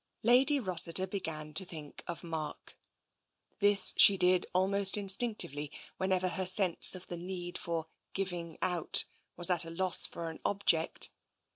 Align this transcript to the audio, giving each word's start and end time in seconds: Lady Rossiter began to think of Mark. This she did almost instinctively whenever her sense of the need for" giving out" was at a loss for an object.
Lady 0.23 0.59
Rossiter 0.59 1.05
began 1.05 1.53
to 1.53 1.63
think 1.63 2.03
of 2.07 2.23
Mark. 2.23 2.75
This 3.59 3.93
she 3.97 4.17
did 4.17 4.47
almost 4.51 4.97
instinctively 4.97 5.71
whenever 5.97 6.29
her 6.29 6.47
sense 6.47 6.95
of 6.95 7.05
the 7.05 7.17
need 7.17 7.55
for" 7.55 7.85
giving 8.15 8.57
out" 8.63 9.05
was 9.37 9.51
at 9.51 9.63
a 9.63 9.69
loss 9.69 10.07
for 10.07 10.31
an 10.31 10.39
object. 10.43 11.11